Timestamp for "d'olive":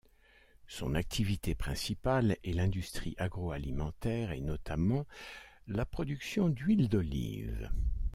6.89-7.69